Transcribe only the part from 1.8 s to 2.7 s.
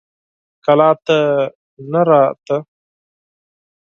نه راته.